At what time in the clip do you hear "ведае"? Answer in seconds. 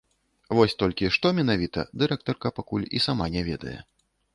3.53-3.79